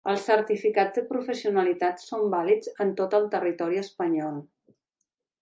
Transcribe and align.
Els 0.11 0.23
certificats 0.27 0.95
de 0.99 1.03
professionalitat 1.09 2.01
són 2.05 2.25
vàlids 2.35 2.73
en 2.87 2.95
tot 3.03 3.15
el 3.19 3.29
territori 3.37 3.83
espanyol. 3.85 4.43